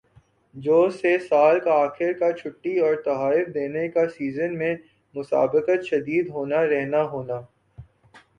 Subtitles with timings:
[0.55, 4.75] جو سے سال کا آخر کا چھٹی اور تحائف دینا کا سیزن میں
[5.15, 7.39] مسابقت شدید ہونا رہنا ہونا